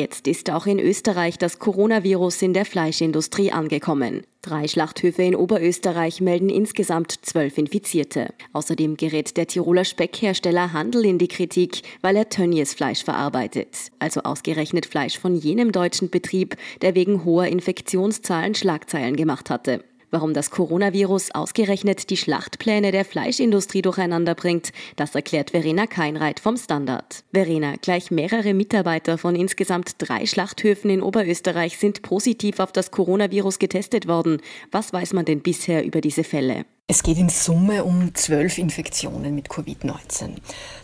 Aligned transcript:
Jetzt 0.00 0.26
ist 0.26 0.48
auch 0.48 0.64
in 0.64 0.78
Österreich 0.78 1.36
das 1.36 1.58
Coronavirus 1.58 2.40
in 2.40 2.54
der 2.54 2.64
Fleischindustrie 2.64 3.52
angekommen. 3.52 4.22
Drei 4.40 4.66
Schlachthöfe 4.66 5.22
in 5.22 5.36
Oberösterreich 5.36 6.22
melden 6.22 6.48
insgesamt 6.48 7.12
zwölf 7.20 7.58
Infizierte. 7.58 8.32
Außerdem 8.54 8.96
gerät 8.96 9.36
der 9.36 9.46
Tiroler 9.46 9.84
Speckhersteller 9.84 10.72
Handel 10.72 11.04
in 11.04 11.18
die 11.18 11.28
Kritik, 11.28 11.82
weil 12.00 12.16
er 12.16 12.30
Tönnies 12.30 12.72
Fleisch 12.72 13.04
verarbeitet. 13.04 13.90
Also 13.98 14.22
ausgerechnet 14.22 14.86
Fleisch 14.86 15.18
von 15.18 15.36
jenem 15.36 15.70
deutschen 15.70 16.08
Betrieb, 16.08 16.56
der 16.80 16.94
wegen 16.94 17.26
hoher 17.26 17.48
Infektionszahlen 17.48 18.54
Schlagzeilen 18.54 19.16
gemacht 19.16 19.50
hatte. 19.50 19.84
Warum 20.10 20.34
das 20.34 20.50
Coronavirus 20.50 21.30
ausgerechnet 21.32 22.10
die 22.10 22.16
Schlachtpläne 22.16 22.90
der 22.90 23.04
Fleischindustrie 23.04 23.82
durcheinander 23.82 24.34
bringt, 24.34 24.72
das 24.96 25.14
erklärt 25.14 25.50
Verena 25.50 25.86
Keinreit 25.86 26.40
vom 26.40 26.56
Standard. 26.56 27.22
Verena, 27.32 27.74
gleich 27.80 28.10
mehrere 28.10 28.52
Mitarbeiter 28.52 29.18
von 29.18 29.36
insgesamt 29.36 29.94
drei 29.98 30.26
Schlachthöfen 30.26 30.90
in 30.90 31.02
Oberösterreich 31.02 31.78
sind 31.78 32.02
positiv 32.02 32.58
auf 32.58 32.72
das 32.72 32.90
Coronavirus 32.90 33.60
getestet 33.60 34.08
worden. 34.08 34.38
Was 34.72 34.92
weiß 34.92 35.12
man 35.12 35.26
denn 35.26 35.42
bisher 35.42 35.84
über 35.84 36.00
diese 36.00 36.24
Fälle? 36.24 36.64
Es 36.90 37.04
geht 37.04 37.18
in 37.18 37.28
Summe 37.28 37.84
um 37.84 38.16
zwölf 38.16 38.58
Infektionen 38.58 39.32
mit 39.36 39.46
Covid-19. 39.46 40.30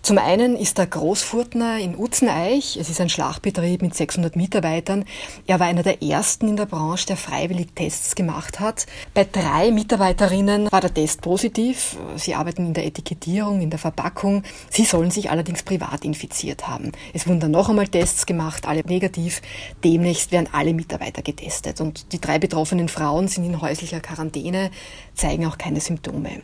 Zum 0.02 0.18
einen 0.18 0.54
ist 0.54 0.78
der 0.78 0.86
Großfurtner 0.86 1.80
in 1.80 1.98
Utzeneich. 1.98 2.76
Es 2.76 2.88
ist 2.88 3.00
ein 3.00 3.08
Schlachtbetrieb 3.08 3.82
mit 3.82 3.92
600 3.92 4.36
Mitarbeitern. 4.36 5.04
Er 5.48 5.58
war 5.58 5.66
einer 5.66 5.82
der 5.82 6.04
ersten 6.04 6.46
in 6.46 6.56
der 6.56 6.66
Branche, 6.66 7.06
der 7.06 7.16
freiwillig 7.16 7.72
Tests 7.74 8.14
gemacht 8.14 8.60
hat. 8.60 8.86
Bei 9.14 9.24
drei 9.24 9.72
Mitarbeiterinnen 9.72 10.70
war 10.70 10.80
der 10.80 10.94
Test 10.94 11.22
positiv. 11.22 11.96
Sie 12.14 12.36
arbeiten 12.36 12.66
in 12.66 12.74
der 12.74 12.86
Etikettierung, 12.86 13.60
in 13.60 13.70
der 13.70 13.80
Verpackung. 13.80 14.44
Sie 14.70 14.84
sollen 14.84 15.10
sich 15.10 15.32
allerdings 15.32 15.64
privat 15.64 16.04
infiziert 16.04 16.68
haben. 16.68 16.92
Es 17.14 17.26
wurden 17.26 17.40
dann 17.40 17.50
noch 17.50 17.68
einmal 17.68 17.88
Tests 17.88 18.26
gemacht, 18.26 18.68
alle 18.68 18.82
negativ. 18.82 19.42
Demnächst 19.82 20.30
werden 20.30 20.50
alle 20.52 20.72
Mitarbeiter 20.72 21.22
getestet. 21.22 21.80
Und 21.80 22.12
die 22.12 22.20
drei 22.20 22.38
betroffenen 22.38 22.88
Frauen 22.88 23.26
sind 23.26 23.44
in 23.44 23.60
häuslicher 23.60 23.98
Quarantäne, 23.98 24.70
zeigen 25.16 25.46
auch 25.46 25.58
keine 25.58 25.80
Symptome. 25.80 25.95
Symptome. 25.96 26.42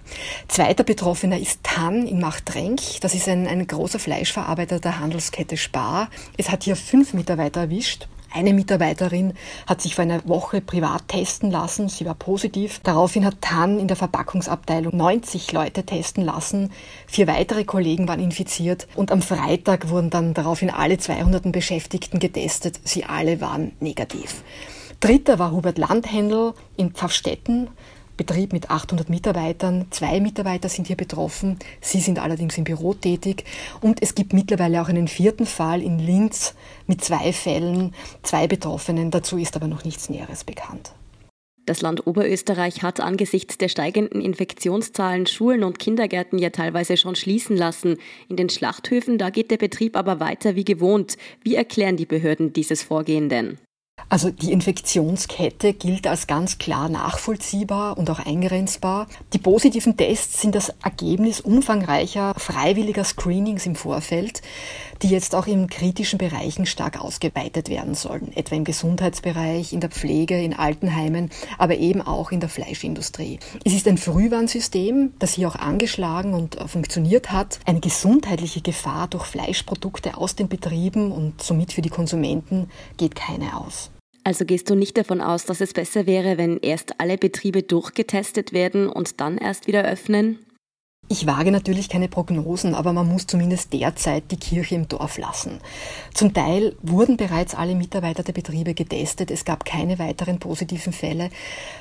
Zweiter 0.49 0.85
Betroffener 0.85 1.39
ist 1.39 1.61
Tann 1.63 2.07
in 2.07 2.21
Machtrenk. 2.21 2.81
Das 3.01 3.15
ist 3.15 3.29
ein, 3.29 3.47
ein 3.47 3.67
großer 3.67 3.99
Fleischverarbeiter 3.99 4.81
der 4.81 4.99
Handelskette 4.99 5.57
Spar. 5.57 6.09
Es 6.37 6.51
hat 6.51 6.65
hier 6.65 6.77
fünf 6.77 7.13
Mitarbeiter 7.13 7.63
erwischt. 7.63 8.09
Eine 8.35 8.55
Mitarbeiterin 8.55 9.35
hat 9.67 9.83
sich 9.83 9.95
vor 9.95 10.05
einer 10.05 10.27
Woche 10.27 10.63
privat 10.63 11.07
testen 11.09 11.51
lassen. 11.51 11.91
Sie 11.91 12.07
war 12.07 12.15
positiv. 12.15 12.81
Daraufhin 12.83 13.27
hat 13.27 13.43
TAN 13.43 13.79
in 13.79 13.89
der 13.89 13.97
Verpackungsabteilung 13.97 14.97
90 14.97 15.53
Leute 15.53 15.85
testen 15.85 16.25
lassen. 16.25 16.73
Vier 17.07 17.27
weitere 17.27 17.65
Kollegen 17.65 18.09
waren 18.09 18.21
infiziert. 18.21 18.89
Und 18.95 19.13
am 19.13 19.21
Freitag 19.21 19.91
wurden 19.91 20.09
dann 20.09 20.33
daraufhin 20.33 20.71
alle 20.71 20.97
200 20.97 21.53
Beschäftigten 21.53 22.21
getestet. 22.21 22.81
Sie 22.85 23.05
alle 23.05 23.43
waren 23.43 23.73
negativ. 23.81 24.43
Dritter 25.01 25.39
war 25.39 25.51
Hubert 25.51 25.77
Landhändel 25.77 26.55
in 26.79 26.93
Pfaffstetten. 26.93 27.69
Betrieb 28.23 28.53
mit 28.53 28.71
800 28.71 29.11
Mitarbeitern. 29.11 29.87
Zwei 29.91 30.21
Mitarbeiter 30.21 30.69
sind 30.69 30.87
hier 30.87 30.97
betroffen. 30.97 31.59
Sie 31.81 32.01
sind 32.01 32.21
allerdings 32.21 32.57
im 32.57 32.63
Büro 32.63 32.95
tätig. 32.95 33.45
Und 33.81 34.01
es 34.01 34.15
gibt 34.15 34.33
mittlerweile 34.33 34.81
auch 34.81 34.89
einen 34.89 35.09
vierten 35.09 35.45
Fall 35.45 35.83
in 35.83 35.99
Linz 35.99 36.55
mit 36.87 37.03
zwei 37.03 37.33
Fällen, 37.33 37.95
zwei 38.23 38.47
Betroffenen. 38.47 39.11
Dazu 39.11 39.39
ist 39.39 39.57
aber 39.57 39.67
noch 39.67 39.85
nichts 39.85 40.09
Näheres 40.09 40.45
bekannt. 40.45 40.93
Das 41.67 41.81
Land 41.81 42.07
Oberösterreich 42.07 42.83
hat 42.83 43.01
angesichts 43.01 43.59
der 43.59 43.69
steigenden 43.69 44.21
Infektionszahlen 44.21 45.27
Schulen 45.27 45.65
und 45.65 45.79
Kindergärten 45.81 46.39
ja 46.39 46.51
teilweise 46.51 46.97
schon 46.97 47.17
schließen 47.17 47.57
lassen. 47.57 47.99
In 48.29 48.37
den 48.37 48.49
Schlachthöfen, 48.49 49.19
da 49.19 49.31
geht 49.31 49.51
der 49.51 49.59
Betrieb 49.59 49.97
aber 49.97 50.21
weiter 50.21 50.55
wie 50.55 50.65
gewohnt. 50.65 51.17
Wie 51.43 51.57
erklären 51.57 51.97
die 51.97 52.07
Behörden 52.07 52.53
dieses 52.53 52.83
Vorgehen 52.83 53.29
denn? 53.29 53.59
Also 54.09 54.31
die 54.31 54.53
Infektionskette 54.53 55.73
gilt 55.73 56.07
als 56.07 56.27
ganz 56.27 56.59
klar 56.59 56.89
nachvollziehbar 56.89 57.97
und 57.97 58.11
auch 58.11 58.19
eingrenzbar. 58.19 59.07
Die 59.33 59.39
positiven 59.39 59.97
Tests 59.97 60.41
sind 60.43 60.55
das 60.55 60.73
Ergebnis 60.83 61.41
umfangreicher 61.41 62.35
freiwilliger 62.37 63.05
Screenings 63.05 63.67
im 63.67 63.77
Vorfeld, 63.77 64.43
die 65.03 65.09
jetzt 65.09 65.35
auch 65.35 65.47
in 65.47 65.69
kritischen 65.69 66.19
Bereichen 66.19 66.67
stark 66.67 67.01
ausgeweitet 67.01 67.69
werden 67.69 67.95
sollen, 67.95 68.33
etwa 68.37 68.55
im 68.57 68.65
Gesundheitsbereich, 68.65 69.73
in 69.73 69.81
der 69.81 69.91
Pflege, 69.91 70.41
in 70.41 70.55
Altenheimen, 70.55 71.31
aber 71.59 71.77
eben 71.77 72.03
auch 72.03 72.33
in 72.33 72.41
der 72.41 72.49
Fleischindustrie. 72.49 73.39
Es 73.65 73.73
ist 73.73 73.89
ein 73.89 73.99
Frühwarnsystem, 73.99 75.15
das 75.19 75.35
hier 75.35 75.49
auch 75.49 75.57
angeschlagen 75.57 76.35
und 76.35 76.57
funktioniert 76.67 77.33
hat. 77.33 77.61
Eine 77.65 77.81
gesundheitliche 77.81 78.61
Gefahr 78.61 79.09
durch 79.09 79.25
Fleischprodukte 79.25 80.17
aus 80.17 80.37
den 80.37 80.49
Betrieben 80.49 81.13
und 81.13 81.43
somit 81.43 81.73
für 81.73 81.83
die 81.83 81.89
Konsumenten 81.89 82.71
geht 82.97 83.15
keine 83.15 83.57
aus. 83.57 83.92
Also 84.25 84.45
gehst 84.45 84.71
du 84.71 84.75
nicht 84.75 84.97
davon 84.97 85.21
aus, 85.21 85.45
dass 85.45 85.61
es 85.61 85.73
besser 85.73 86.07
wäre, 86.07 86.39
wenn 86.39 86.59
erst 86.59 87.01
alle 87.01 87.19
Betriebe 87.19 87.63
durchgetestet 87.63 88.53
werden 88.53 88.89
und 88.89 89.21
dann 89.21 89.39
erst 89.39 89.67
wieder 89.67 89.85
öffnen? 89.85 90.39
Ich 91.09 91.27
wage 91.27 91.51
natürlich 91.51 91.89
keine 91.89 92.09
Prognosen, 92.09 92.75
aber 92.75 92.93
man 92.93 93.07
muss 93.09 93.27
zumindest 93.27 93.73
derzeit 93.73 94.31
die 94.31 94.39
Kirche 94.39 94.77
im 94.77 94.89
Dorf 94.89 95.19
lassen. 95.19 95.59
Zum 96.15 96.33
Teil 96.33 96.77
wurden 96.81 97.17
bereits 97.17 97.55
alle 97.55 97.75
Mitarbeiter 97.75 98.23
der 98.23 98.33
Betriebe 98.33 98.73
getestet, 98.73 99.31
es 99.31 99.45
gab 99.45 99.65
keine 99.65 99.99
weiteren 99.99 100.39
positiven 100.39 100.93
Fälle. 100.93 101.29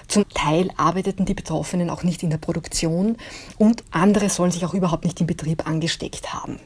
Zum 0.08 0.28
Teil 0.28 0.72
arbeiteten 0.76 1.26
die 1.26 1.36
Betroffenen 1.36 1.90
auch 1.90 2.04
nicht 2.04 2.24
in 2.24 2.32
der 2.32 2.40
Produktion 2.40 3.16
und 3.58 3.84
andere 3.92 4.30
sollen 4.30 4.52
sich 4.52 4.66
auch 4.66 4.74
überhaupt 4.74 5.06
nicht 5.06 5.22
im 5.22 5.28
Betrieb 5.28 5.66
angesteckt 5.66 6.34
haben. 6.34 6.60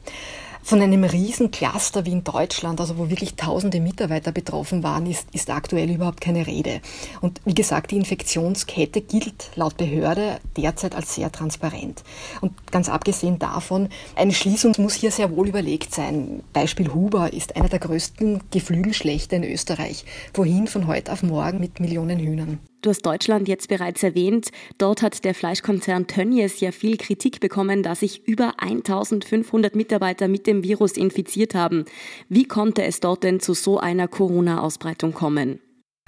Von 0.67 0.81
einem 0.81 1.03
riesen 1.03 1.51
Cluster 1.51 2.07
wie 2.07 2.11
in 2.11 2.23
Deutschland, 2.23 2.81
also 2.81 2.97
wo 2.97 3.07
wirklich 3.07 3.35
tausende 3.35 3.79
Mitarbeiter 3.79 4.31
betroffen 4.31 4.81
waren, 4.81 5.05
ist, 5.05 5.27
ist 5.31 5.51
aktuell 5.51 5.91
überhaupt 5.91 6.21
keine 6.21 6.47
Rede. 6.47 6.81
Und 7.21 7.39
wie 7.45 7.53
gesagt, 7.53 7.91
die 7.91 7.97
Infektionskette 7.97 9.01
gilt 9.01 9.51
laut 9.53 9.77
Behörde 9.77 10.39
derzeit 10.57 10.95
als 10.95 11.13
sehr 11.13 11.31
transparent. 11.31 12.03
Und 12.41 12.71
ganz 12.71 12.89
abgesehen 12.89 13.37
davon, 13.37 13.89
eine 14.15 14.33
Schließung 14.33 14.73
muss 14.79 14.95
hier 14.95 15.11
sehr 15.11 15.29
wohl 15.35 15.49
überlegt 15.49 15.93
sein. 15.93 16.41
Beispiel 16.51 16.91
Huber 16.91 17.31
ist 17.31 17.55
einer 17.55 17.69
der 17.69 17.77
größten 17.77 18.41
Geflügelschlechter 18.49 19.35
in 19.35 19.43
Österreich. 19.43 20.03
Wohin 20.33 20.65
von 20.65 20.87
heute 20.87 21.11
auf 21.11 21.21
morgen 21.21 21.59
mit 21.59 21.79
Millionen 21.79 22.17
Hühnern? 22.17 22.57
Du 22.85 22.91
hast 22.91 23.01
Deutschland 23.01 23.47
jetzt 23.47 23.67
bereits 23.67 24.03
erwähnt. 24.03 24.51
Dort 24.77 25.01
hat 25.01 25.25
der 25.25 25.33
Fleischkonzern 25.33 26.05
Tönnies 26.05 26.59
ja 26.59 26.71
viel 26.71 26.97
Kritik 26.97 27.39
bekommen, 27.39 27.81
da 27.81 27.95
sich 27.95 28.27
über 28.27 28.59
1500 28.59 29.75
Mitarbeiter 29.75 30.27
mit 30.27 30.45
dem 30.45 30.61
Virus 30.61 30.91
infiziert 30.91 31.55
haben. 31.55 31.85
Wie 32.29 32.47
konnte 32.47 32.83
es 32.83 32.99
dort 32.99 33.23
denn 33.23 33.39
zu 33.39 33.55
so 33.55 33.79
einer 33.79 34.07
Corona-Ausbreitung 34.07 35.15
kommen? 35.15 35.59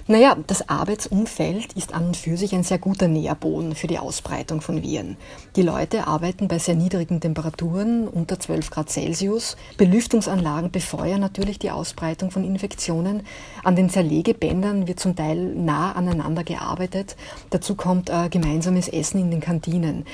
Naja, 0.09 0.37
das 0.47 0.69
Arbeitsumfeld 0.69 1.73
ist 1.73 1.93
an 1.93 2.07
und 2.07 2.15
für 2.15 2.37
sich 2.37 2.55
ein 2.55 2.63
sehr 2.63 2.77
guter 2.77 3.09
Nährboden 3.09 3.75
für 3.75 3.87
die 3.87 3.99
Ausbreitung 3.99 4.61
von 4.61 4.81
Viren. 4.81 5.17
Die 5.57 5.61
Leute 5.61 6.07
arbeiten 6.07 6.47
bei 6.47 6.59
sehr 6.59 6.75
niedrigen 6.75 7.19
Temperaturen, 7.19 8.07
unter 8.07 8.39
12 8.39 8.69
Grad 8.69 8.89
Celsius. 8.89 9.57
Belüftungsanlagen 9.77 10.71
befeuern 10.71 11.19
natürlich 11.19 11.59
die 11.59 11.71
Ausbreitung 11.71 12.31
von 12.31 12.45
Infektionen. 12.45 13.23
An 13.65 13.75
den 13.75 13.89
Zerlegebändern 13.89 14.87
wird 14.87 15.01
zum 15.01 15.17
Teil 15.17 15.53
nah 15.55 15.91
aneinander 15.91 16.45
gearbeitet. 16.45 17.17
Dazu 17.49 17.75
kommt 17.75 18.09
äh, 18.09 18.29
gemeinsames 18.29 18.87
Essen 18.87 19.19
in 19.19 19.29
den 19.29 19.41
Kantinen. 19.41 20.05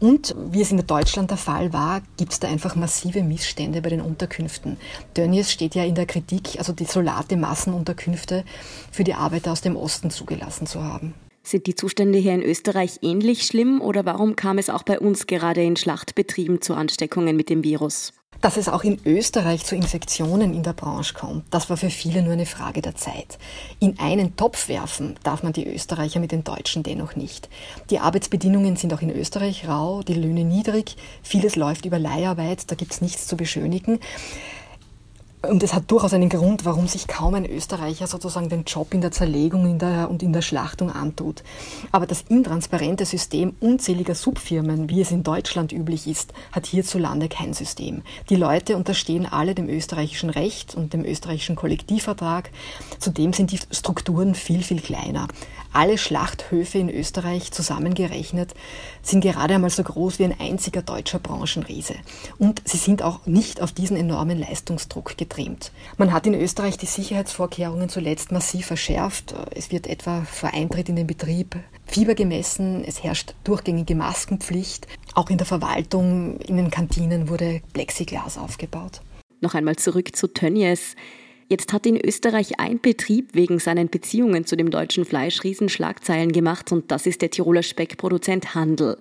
Und 0.00 0.34
wie 0.50 0.60
es 0.60 0.70
in 0.70 0.86
Deutschland 0.86 1.30
der 1.30 1.38
Fall 1.38 1.72
war, 1.72 2.02
gibt 2.18 2.32
es 2.32 2.40
da 2.40 2.48
einfach 2.48 2.76
massive 2.76 3.22
Missstände 3.22 3.80
bei 3.80 3.88
den 3.88 4.02
Unterkünften. 4.02 4.76
Dönnies 5.16 5.50
steht 5.50 5.74
ja 5.74 5.84
in 5.84 5.94
der 5.94 6.04
Kritik, 6.04 6.58
also 6.58 6.74
desolate 6.74 7.38
Massenunterkünfte 7.38 8.44
für 8.90 9.04
die 9.04 9.14
Arbeiter 9.30 9.52
aus 9.52 9.60
dem 9.60 9.76
Osten 9.76 10.10
zugelassen 10.10 10.66
zu 10.66 10.82
haben. 10.82 11.14
Sind 11.44 11.68
die 11.68 11.76
Zustände 11.76 12.18
hier 12.18 12.34
in 12.34 12.42
Österreich 12.42 12.98
ähnlich 13.02 13.46
schlimm 13.46 13.80
oder 13.80 14.04
warum 14.04 14.34
kam 14.34 14.58
es 14.58 14.68
auch 14.68 14.82
bei 14.82 14.98
uns 14.98 15.28
gerade 15.28 15.62
in 15.62 15.76
Schlachtbetrieben 15.76 16.60
zu 16.60 16.74
Ansteckungen 16.74 17.36
mit 17.36 17.48
dem 17.48 17.62
Virus? 17.62 18.12
Dass 18.40 18.56
es 18.56 18.68
auch 18.68 18.82
in 18.82 18.98
Österreich 19.04 19.64
zu 19.64 19.76
Infektionen 19.76 20.52
in 20.52 20.64
der 20.64 20.72
Branche 20.72 21.14
kommt, 21.14 21.44
das 21.50 21.70
war 21.70 21.76
für 21.76 21.90
viele 21.90 22.22
nur 22.22 22.32
eine 22.32 22.46
Frage 22.46 22.82
der 22.82 22.96
Zeit. 22.96 23.38
In 23.78 24.00
einen 24.00 24.34
Topf 24.34 24.68
werfen 24.68 25.14
darf 25.22 25.44
man 25.44 25.52
die 25.52 25.68
Österreicher 25.68 26.18
mit 26.18 26.32
den 26.32 26.42
Deutschen 26.42 26.82
dennoch 26.82 27.14
nicht. 27.14 27.48
Die 27.90 28.00
Arbeitsbedingungen 28.00 28.74
sind 28.74 28.92
auch 28.92 29.02
in 29.02 29.10
Österreich 29.10 29.68
rau, 29.68 30.02
die 30.02 30.14
Löhne 30.14 30.44
niedrig, 30.44 30.96
vieles 31.22 31.54
läuft 31.54 31.84
über 31.84 32.00
Leiharbeit, 32.00 32.68
da 32.68 32.74
gibt 32.74 32.92
es 32.92 33.00
nichts 33.00 33.28
zu 33.28 33.36
beschönigen. 33.36 34.00
Und 35.42 35.62
es 35.62 35.72
hat 35.72 35.90
durchaus 35.90 36.12
einen 36.12 36.28
Grund, 36.28 36.66
warum 36.66 36.86
sich 36.86 37.08
kaum 37.08 37.32
ein 37.34 37.46
Österreicher 37.46 38.06
sozusagen 38.06 38.50
den 38.50 38.64
Job 38.64 38.92
in 38.92 39.00
der 39.00 39.10
Zerlegung 39.10 39.64
in 39.64 39.78
der, 39.78 40.10
und 40.10 40.22
in 40.22 40.34
der 40.34 40.42
Schlachtung 40.42 40.90
antut. 40.92 41.42
Aber 41.92 42.06
das 42.06 42.24
intransparente 42.28 43.06
System 43.06 43.54
unzähliger 43.58 44.14
Subfirmen, 44.14 44.90
wie 44.90 45.00
es 45.00 45.12
in 45.12 45.22
Deutschland 45.22 45.72
üblich 45.72 46.06
ist, 46.06 46.34
hat 46.52 46.66
hierzulande 46.66 47.30
kein 47.30 47.54
System. 47.54 48.02
Die 48.28 48.36
Leute 48.36 48.76
unterstehen 48.76 49.24
alle 49.24 49.54
dem 49.54 49.70
österreichischen 49.70 50.28
Recht 50.28 50.74
und 50.74 50.92
dem 50.92 51.06
österreichischen 51.06 51.56
Kollektivvertrag. 51.56 52.50
Zudem 52.98 53.32
sind 53.32 53.50
die 53.50 53.60
Strukturen 53.70 54.34
viel, 54.34 54.62
viel 54.62 54.82
kleiner. 54.82 55.26
Alle 55.72 55.98
Schlachthöfe 55.98 56.78
in 56.78 56.90
Österreich 56.90 57.52
zusammengerechnet 57.52 58.54
sind 59.02 59.20
gerade 59.20 59.54
einmal 59.54 59.70
so 59.70 59.82
groß 59.82 60.18
wie 60.18 60.24
ein 60.24 60.40
einziger 60.40 60.82
deutscher 60.82 61.18
Branchenriese. 61.18 61.94
Und 62.38 62.62
sie 62.64 62.76
sind 62.76 63.02
auch 63.02 63.26
nicht 63.26 63.60
auf 63.60 63.72
diesen 63.72 63.96
enormen 63.96 64.38
Leistungsdruck 64.38 65.16
getrimmt. 65.16 65.70
Man 65.96 66.12
hat 66.12 66.26
in 66.26 66.34
Österreich 66.34 66.76
die 66.76 66.86
Sicherheitsvorkehrungen 66.86 67.88
zuletzt 67.88 68.32
massiv 68.32 68.66
verschärft. 68.66 69.34
Es 69.54 69.70
wird 69.70 69.86
etwa 69.86 70.22
vor 70.22 70.52
Eintritt 70.52 70.88
in 70.88 70.96
den 70.96 71.06
Betrieb 71.06 71.56
Fieber 71.86 72.14
gemessen, 72.14 72.84
es 72.84 73.02
herrscht 73.02 73.34
durchgängige 73.42 73.96
Maskenpflicht. 73.96 74.86
Auch 75.14 75.28
in 75.28 75.38
der 75.38 75.46
Verwaltung, 75.46 76.38
in 76.38 76.56
den 76.56 76.70
Kantinen 76.70 77.28
wurde 77.28 77.62
Plexiglas 77.72 78.38
aufgebaut. 78.38 79.00
Noch 79.40 79.54
einmal 79.54 79.74
zurück 79.74 80.14
zu 80.14 80.28
Tönnies. 80.28 80.94
Jetzt 81.52 81.72
hat 81.72 81.84
in 81.84 82.00
Österreich 82.00 82.60
ein 82.60 82.80
Betrieb 82.80 83.34
wegen 83.34 83.58
seinen 83.58 83.90
Beziehungen 83.90 84.46
zu 84.46 84.56
dem 84.56 84.70
deutschen 84.70 85.04
Fleischriesen 85.04 85.68
Schlagzeilen 85.68 86.30
gemacht 86.30 86.70
und 86.70 86.92
das 86.92 87.06
ist 87.06 87.22
der 87.22 87.30
Tiroler 87.30 87.64
Speckproduzent 87.64 88.54
Handel. 88.54 88.98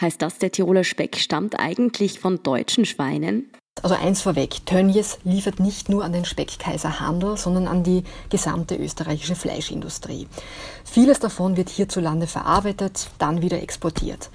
Heißt 0.00 0.20
das, 0.20 0.38
der 0.38 0.50
Tiroler 0.50 0.82
Speck 0.82 1.16
stammt 1.16 1.60
eigentlich 1.60 2.18
von 2.18 2.42
deutschen 2.42 2.86
Schweinen? 2.86 3.52
Also 3.82 3.94
eins 3.94 4.20
vorweg, 4.20 4.66
Tönnies 4.66 5.18
liefert 5.22 5.60
nicht 5.60 5.88
nur 5.88 6.04
an 6.04 6.12
den 6.12 6.24
Speckkaiser 6.24 6.98
Handel, 6.98 7.36
sondern 7.36 7.68
an 7.68 7.84
die 7.84 8.02
gesamte 8.30 8.76
österreichische 8.76 9.36
Fleischindustrie. 9.36 10.26
Vieles 10.84 11.20
davon 11.20 11.56
wird 11.56 11.70
hierzulande 11.70 12.26
verarbeitet, 12.26 13.10
dann 13.18 13.42
wieder 13.42 13.62
exportiert. 13.62 14.28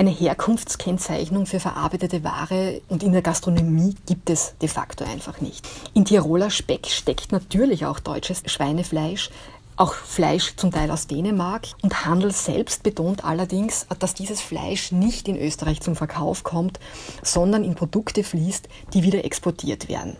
Eine 0.00 0.12
Herkunftskennzeichnung 0.12 1.44
für 1.44 1.60
verarbeitete 1.60 2.24
Ware 2.24 2.80
und 2.88 3.02
in 3.02 3.12
der 3.12 3.20
Gastronomie 3.20 3.94
gibt 4.06 4.30
es 4.30 4.54
de 4.62 4.66
facto 4.66 5.04
einfach 5.04 5.42
nicht. 5.42 5.68
In 5.92 6.06
Tiroler 6.06 6.48
Speck 6.48 6.86
steckt 6.86 7.32
natürlich 7.32 7.84
auch 7.84 8.00
deutsches 8.00 8.42
Schweinefleisch, 8.46 9.28
auch 9.76 9.92
Fleisch 9.92 10.56
zum 10.56 10.70
Teil 10.70 10.90
aus 10.90 11.06
Dänemark. 11.06 11.66
Und 11.82 12.06
Handel 12.06 12.32
selbst 12.32 12.82
betont 12.82 13.26
allerdings, 13.26 13.86
dass 13.98 14.14
dieses 14.14 14.40
Fleisch 14.40 14.90
nicht 14.90 15.28
in 15.28 15.36
Österreich 15.36 15.82
zum 15.82 15.96
Verkauf 15.96 16.44
kommt, 16.44 16.80
sondern 17.22 17.62
in 17.62 17.74
Produkte 17.74 18.24
fließt, 18.24 18.70
die 18.94 19.02
wieder 19.02 19.26
exportiert 19.26 19.90
werden. 19.90 20.16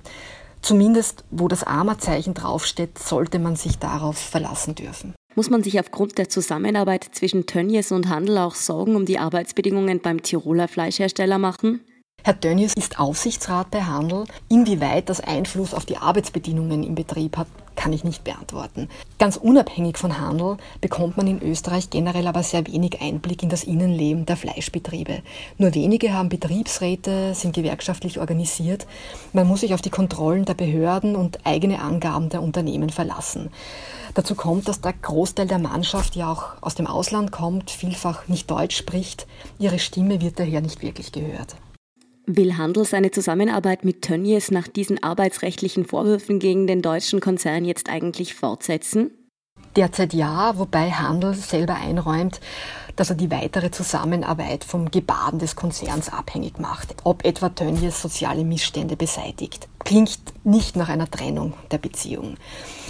Zumindest 0.61 1.25
wo 1.31 1.49
das 1.49 1.65
AMA-Zeichen 1.65 2.35
draufsteht, 2.35 2.99
sollte 2.99 3.39
man 3.39 3.57
sich 3.57 3.79
darauf 3.79 4.19
verlassen 4.19 4.75
dürfen. 4.75 5.15
Muss 5.37 5.49
man 5.49 5.63
sich 5.63 5.79
aufgrund 5.79 6.19
der 6.19 6.29
Zusammenarbeit 6.29 7.07
zwischen 7.13 7.47
Tönnies 7.47 7.93
und 7.93 8.09
Handel 8.09 8.39
auch 8.39 8.55
Sorgen 8.55 8.97
um 8.97 9.07
die 9.07 9.19
Arbeitsbedingungen 9.19 10.01
beim 10.01 10.23
Tiroler 10.23 10.67
Fleischhersteller 10.67 11.39
machen? 11.39 11.81
Herr 12.23 12.39
Tönnies 12.39 12.75
ist 12.75 12.99
Aufsichtsrat 12.99 13.71
bei 13.71 13.83
Handel. 13.83 14.25
Inwieweit 14.51 15.09
das 15.09 15.21
Einfluss 15.21 15.73
auf 15.73 15.87
die 15.87 15.97
Arbeitsbedingungen 15.97 16.83
im 16.83 16.95
Betrieb 16.95 17.39
hat, 17.39 17.47
kann 17.77 17.95
ich 17.95 18.05
nicht 18.05 18.25
beantworten. 18.25 18.91
Ganz 19.19 19.39
unabhängig 19.39 19.97
von 19.97 20.21
Handel 20.21 20.59
bekommt 20.83 21.17
man 21.17 21.27
in 21.27 21.41
Österreich 21.41 21.89
generell 21.89 22.27
aber 22.27 22.43
sehr 22.43 22.67
wenig 22.67 23.01
Einblick 23.01 23.43
in 23.43 23.49
das 23.49 23.65
Innenleben 23.65 24.27
der 24.27 24.37
Fleischbetriebe. 24.37 25.23
Nur 25.57 25.75
wenige 25.75 26.13
haben 26.13 26.29
Betriebsräte, 26.29 27.35
sind 27.35 27.55
gewerkschaftlich 27.55 28.21
organisiert. 28.21 28.87
Man 29.33 29.49
muss 29.49 29.61
sich 29.61 29.73
auf 29.73 29.81
die 29.81 29.89
Kontrollen 29.89 30.45
der 30.45 30.55
Behörden 30.55 31.17
und 31.17 31.47
eigene 31.47 31.81
Angaben 31.81 32.29
der 32.29 32.43
Unternehmen 32.43 32.91
verlassen. 32.91 33.49
Dazu 34.13 34.35
kommt, 34.35 34.69
dass 34.69 34.83
der 34.83 34.93
Großteil 34.93 35.47
der 35.47 35.59
Mannschaft 35.59 36.17
ja 36.17 36.31
auch 36.31 36.61
aus 36.61 36.75
dem 36.75 36.87
Ausland 36.87 37.33
kommt, 37.33 37.71
vielfach 37.71 38.29
nicht 38.29 38.51
Deutsch 38.51 38.77
spricht. 38.77 39.27
Ihre 39.59 39.79
Stimme 39.79 40.21
wird 40.21 40.39
daher 40.39 40.61
nicht 40.61 40.83
wirklich 40.83 41.13
gehört. 41.13 41.57
Will 42.37 42.57
Handel 42.57 42.85
seine 42.85 43.11
Zusammenarbeit 43.11 43.85
mit 43.85 44.03
Tönnies 44.03 44.53
nach 44.53 44.69
diesen 44.69 45.03
arbeitsrechtlichen 45.03 45.85
Vorwürfen 45.85 46.39
gegen 46.39 46.69
den 46.69 46.81
deutschen 46.81 47.21
Konzern 47.21 47.65
jetzt 47.65 47.89
eigentlich 47.89 48.35
fortsetzen? 48.35 49.11
Derzeit 49.75 50.15
ja, 50.15 50.57
wobei 50.57 50.91
Handel 50.91 51.35
selber 51.35 51.75
einräumt, 51.75 52.41
dass 52.97 53.11
er 53.11 53.17
die 53.17 53.31
weitere 53.31 53.71
Zusammenarbeit 53.71 54.63
vom 54.63 54.91
Gebaden 54.91 55.39
des 55.39 55.57
Konzerns 55.57 56.09
abhängig 56.09 56.59
macht, 56.59 56.95
ob 57.05 57.25
etwa 57.25 57.49
Tönnies 57.49 58.01
soziale 58.01 58.45
Missstände 58.45 58.97
beseitigt. 58.97 59.69
Klingt 59.85 60.19
nicht 60.45 60.77
nach 60.77 60.89
einer 60.89 61.11
Trennung 61.11 61.55
der 61.71 61.79
Beziehung. 61.79 62.37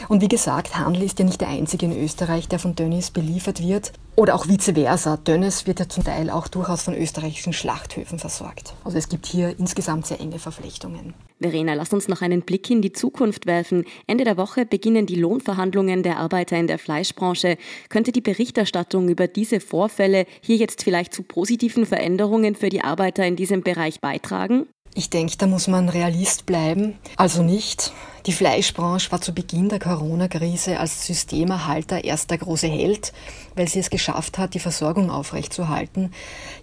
Und 0.09 0.21
wie 0.21 0.29
gesagt, 0.29 0.77
Handel 0.77 1.03
ist 1.03 1.19
ja 1.19 1.25
nicht 1.25 1.41
der 1.41 1.49
einzige 1.49 1.87
in 1.87 1.97
Österreich, 1.97 2.49
der 2.49 2.59
von 2.59 2.75
Tönnies 2.77 3.11
beliefert 3.11 3.63
wird. 3.63 3.93
Oder 4.17 4.35
auch 4.35 4.49
vice 4.49 4.73
versa. 4.75 5.17
Tönnies 5.17 5.67
wird 5.67 5.81
ja 5.81 5.89
zum 5.89 6.05
Teil 6.05 6.31
auch 6.31 6.49
durchaus 6.49 6.83
von 6.83 6.95
österreichischen 6.95 7.53
Schlachthöfen 7.53 8.19
versorgt. 8.19 8.75
Also 8.85 8.99
es 8.99 9.09
gibt 9.09 9.27
hier 9.27 9.59
insgesamt 9.59 10.07
sehr 10.07 10.21
enge 10.21 10.39
Verflechtungen. 10.39 11.15
Verena, 11.41 11.75
lass 11.75 11.93
uns 11.93 12.09
noch 12.09 12.21
einen 12.21 12.43
Blick 12.43 12.69
in 12.69 12.83
die 12.83 12.93
Zukunft 12.93 13.47
werfen. 13.47 13.85
Ende 14.07 14.25
der 14.25 14.37
Woche 14.37 14.67
beginnen 14.67 15.07
die 15.07 15.15
Lohnverhandlungen 15.15 16.03
der 16.03 16.19
Arbeiter 16.19 16.59
in 16.59 16.67
der 16.67 16.79
Fleischbranche. 16.79 17.57
Könnte 17.89 18.13
die 18.13 18.21
Berichterstattung 18.21 19.09
über 19.09 19.27
diese 19.27 19.61
Vorfälle 19.61 20.27
hier 20.43 20.57
jetzt 20.57 20.83
vielleicht 20.83 21.15
zu 21.15 21.23
positiven 21.23 21.87
Veränderungen 21.87 22.57
für 22.57 22.69
die 22.69 22.83
Arbeiter 22.83 23.25
in 23.25 23.37
diesem 23.37 23.63
Bereich 23.63 24.01
beitragen? 24.01 24.67
Ich 24.95 25.09
denke, 25.09 25.37
da 25.39 25.47
muss 25.47 25.69
man 25.69 25.89
Realist 25.89 26.47
bleiben. 26.47 26.99
Also 27.17 27.43
nicht. 27.43 27.93
Die 28.27 28.33
Fleischbranche 28.33 29.11
war 29.13 29.21
zu 29.21 29.33
Beginn 29.33 29.69
der 29.69 29.79
Corona-Krise 29.79 30.79
als 30.79 31.07
Systemerhalter 31.07 32.05
erst 32.05 32.31
der 32.31 32.39
große 32.39 32.67
Held, 32.67 33.13
weil 33.55 33.67
sie 33.67 33.79
es 33.79 33.89
geschafft 33.89 34.37
hat, 34.37 34.53
die 34.53 34.59
Versorgung 34.59 35.11
aufrechtzuerhalten. 35.11 36.13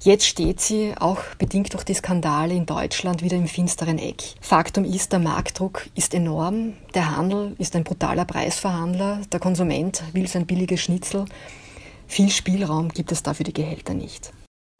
Jetzt 0.01 0.27
steht 0.27 0.59
sie, 0.59 0.93
auch 0.99 1.19
bedingt 1.39 1.73
durch 1.73 1.83
die 1.83 1.95
Skandale 1.95 2.53
in 2.53 2.67
Deutschland, 2.67 3.23
wieder 3.23 3.37
im 3.37 3.47
finsteren 3.47 3.97
Eck. 3.97 4.21
Faktum 4.39 4.83
ist, 4.83 5.13
der 5.13 5.19
Marktdruck 5.19 5.87
ist 5.95 6.13
enorm. 6.13 6.73
Der 6.93 7.17
Handel 7.17 7.55
ist 7.57 7.75
ein 7.75 7.83
brutaler 7.83 8.25
Preisverhandler. 8.25 9.21
Der 9.31 9.39
Konsument 9.39 10.03
will 10.13 10.27
sein 10.27 10.45
billiges 10.45 10.81
Schnitzel. 10.81 11.25
Viel 12.07 12.29
Spielraum 12.29 12.89
gibt 12.89 13.11
es 13.11 13.23
da 13.23 13.33
für 13.33 13.43
die 13.43 13.53
Gehälter 13.53 13.93
nicht. 13.93 14.31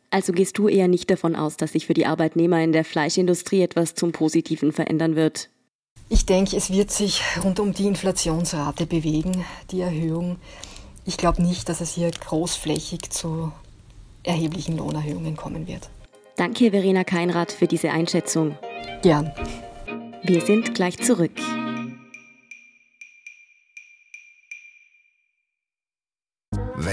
Also 0.09 0.31
gehst 0.31 0.57
du 0.57 0.67
eher 0.67 0.87
nicht 0.87 1.09
davon 1.09 1.35
aus, 1.35 1.57
dass 1.57 1.73
sich 1.73 1.85
für 1.85 1.93
die 1.93 2.05
Arbeitnehmer 2.05 2.61
in 2.61 2.71
der 2.71 2.85
Fleischindustrie 2.85 3.61
etwas 3.61 3.93
zum 3.93 4.11
Positiven 4.11 4.71
verändern 4.71 5.15
wird? 5.15 5.49
Ich 6.09 6.25
denke, 6.25 6.55
es 6.55 6.71
wird 6.71 6.91
sich 6.91 7.21
rund 7.43 7.59
um 7.59 7.73
die 7.73 7.85
Inflationsrate 7.85 8.85
bewegen, 8.85 9.43
die 9.71 9.81
Erhöhung. 9.81 10.37
Ich 11.05 11.17
glaube 11.17 11.41
nicht, 11.41 11.67
dass 11.67 11.81
es 11.81 11.93
hier 11.93 12.09
großflächig 12.11 13.09
zu 13.09 13.51
erheblichen 14.23 14.77
Lohnerhöhungen 14.77 15.35
kommen 15.35 15.67
wird. 15.67 15.89
Danke, 16.37 16.71
Verena 16.71 17.03
Keinrad, 17.03 17.51
für 17.51 17.67
diese 17.67 17.91
Einschätzung. 17.91 18.57
Gern. 19.01 19.31
Wir 20.23 20.41
sind 20.41 20.75
gleich 20.75 20.97
zurück. 20.97 21.31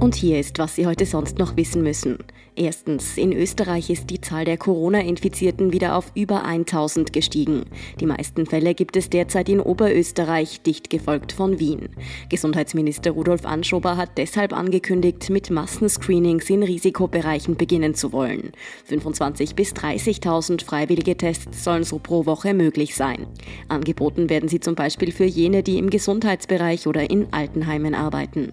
Und 0.00 0.14
hier 0.14 0.38
ist, 0.38 0.60
was 0.60 0.76
Sie 0.76 0.86
heute 0.86 1.06
sonst 1.06 1.38
noch 1.38 1.56
wissen 1.56 1.82
müssen. 1.82 2.18
Erstens, 2.54 3.16
in 3.16 3.32
Österreich 3.32 3.90
ist 3.90 4.10
die 4.10 4.20
Zahl 4.20 4.44
der 4.44 4.56
Corona-Infizierten 4.56 5.72
wieder 5.72 5.96
auf 5.96 6.12
über 6.14 6.44
1000 6.44 7.12
gestiegen. 7.12 7.64
Die 7.98 8.06
meisten 8.06 8.46
Fälle 8.46 8.74
gibt 8.74 8.96
es 8.96 9.10
derzeit 9.10 9.48
in 9.48 9.60
Oberösterreich, 9.60 10.62
dicht 10.62 10.88
gefolgt 10.88 11.32
von 11.32 11.58
Wien. 11.58 11.88
Gesundheitsminister 12.28 13.10
Rudolf 13.10 13.44
Anschober 13.44 13.96
hat 13.96 14.18
deshalb 14.18 14.52
angekündigt, 14.52 15.30
mit 15.30 15.50
Massenscreenings 15.50 16.48
in 16.48 16.62
Risikobereichen 16.62 17.56
beginnen 17.56 17.94
zu 17.94 18.12
wollen. 18.12 18.52
25.000 18.88 19.54
bis 19.56 19.72
30.000 19.72 20.64
freiwillige 20.64 21.16
Tests 21.16 21.64
sollen 21.64 21.82
so 21.82 21.98
pro 21.98 22.24
Woche 22.24 22.54
möglich 22.54 22.94
sein. 22.94 23.26
Angeboten 23.66 24.30
werden 24.30 24.48
sie 24.48 24.60
zum 24.60 24.76
Beispiel 24.76 25.10
für 25.10 25.24
jene, 25.24 25.64
die 25.64 25.78
im 25.78 25.90
Gesundheitsbereich 25.90 26.86
oder 26.86 27.10
in 27.10 27.32
Altenheimen 27.32 27.96
arbeiten. 27.96 28.52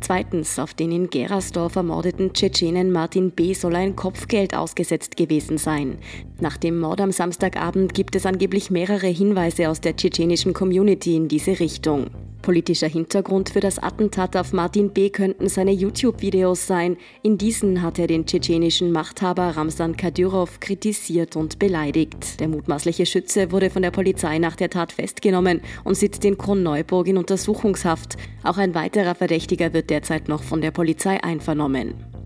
Zweitens, 0.00 0.58
auf 0.58 0.74
den 0.74 0.92
in 0.92 1.10
Gerasdorf 1.10 1.76
ermordeten 1.76 2.32
Tschetschenen 2.32 2.90
Martin 2.90 3.30
B. 3.30 3.54
soll 3.54 3.76
ein 3.76 3.96
Kopfgeld 3.96 4.54
ausgesetzt 4.56 5.16
gewesen 5.16 5.58
sein. 5.58 5.98
Nach 6.40 6.56
dem 6.56 6.80
Mord 6.80 7.00
am 7.00 7.12
Samstagabend 7.12 7.94
gibt 7.94 8.16
es 8.16 8.26
angeblich 8.26 8.70
mehrere 8.70 9.06
Hinweise 9.06 9.68
aus 9.68 9.80
der 9.80 9.96
tschetschenischen 9.96 10.52
Community 10.52 11.16
in 11.16 11.28
diese 11.28 11.60
Richtung. 11.60 12.10
Politischer 12.50 12.88
Hintergrund 12.88 13.50
für 13.50 13.60
das 13.60 13.78
Attentat 13.78 14.36
auf 14.36 14.52
Martin 14.52 14.90
B. 14.90 15.08
könnten 15.10 15.48
seine 15.48 15.70
YouTube-Videos 15.70 16.66
sein. 16.66 16.96
In 17.22 17.38
diesen 17.38 17.80
hat 17.80 18.00
er 18.00 18.08
den 18.08 18.26
tschetschenischen 18.26 18.90
Machthaber 18.90 19.56
Ramsan 19.56 19.96
Kadyrov 19.96 20.58
kritisiert 20.58 21.36
und 21.36 21.60
beleidigt. 21.60 22.40
Der 22.40 22.48
mutmaßliche 22.48 23.06
Schütze 23.06 23.52
wurde 23.52 23.70
von 23.70 23.82
der 23.82 23.92
Polizei 23.92 24.38
nach 24.38 24.56
der 24.56 24.68
Tat 24.68 24.90
festgenommen 24.90 25.60
und 25.84 25.94
sitzt 25.94 26.24
in 26.24 26.38
Kroneuburg 26.38 27.06
in 27.06 27.18
Untersuchungshaft. 27.18 28.16
Auch 28.42 28.58
ein 28.58 28.74
weiterer 28.74 29.14
Verdächtiger 29.14 29.72
wird 29.72 29.88
derzeit 29.88 30.26
noch 30.26 30.42
von 30.42 30.60
der 30.60 30.72
Polizei 30.72 31.22
einvernommen. 31.22 32.19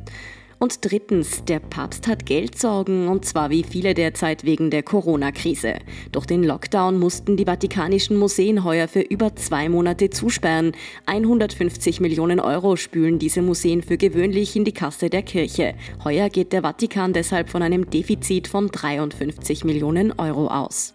Und 0.64 0.78
drittens, 0.80 1.44
der 1.44 1.58
Papst 1.58 2.08
hat 2.08 2.24
Geldsorgen, 2.24 3.08
und 3.08 3.26
zwar 3.26 3.50
wie 3.50 3.64
viele 3.64 3.92
derzeit 3.92 4.44
wegen 4.44 4.70
der 4.70 4.82
Corona-Krise. 4.82 5.74
Durch 6.10 6.24
den 6.24 6.42
Lockdown 6.42 6.98
mussten 6.98 7.36
die 7.36 7.44
vatikanischen 7.44 8.16
Museen 8.16 8.64
heuer 8.64 8.88
für 8.88 9.02
über 9.02 9.36
zwei 9.36 9.68
Monate 9.68 10.08
zusperren. 10.08 10.72
150 11.04 12.00
Millionen 12.00 12.40
Euro 12.40 12.76
spülen 12.76 13.18
diese 13.18 13.42
Museen 13.42 13.82
für 13.82 13.98
gewöhnlich 13.98 14.56
in 14.56 14.64
die 14.64 14.72
Kasse 14.72 15.10
der 15.10 15.20
Kirche. 15.20 15.74
Heuer 16.02 16.30
geht 16.30 16.54
der 16.54 16.62
Vatikan 16.62 17.12
deshalb 17.12 17.50
von 17.50 17.62
einem 17.62 17.90
Defizit 17.90 18.48
von 18.48 18.68
53 18.68 19.64
Millionen 19.64 20.18
Euro 20.18 20.46
aus. 20.46 20.94